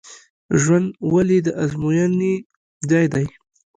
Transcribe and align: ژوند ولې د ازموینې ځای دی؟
ژوند 0.61 0.87
ولې 1.13 1.37
د 1.45 1.47
ازموینې 1.63 2.33
ځای 2.89 3.05
دی؟ 3.13 3.25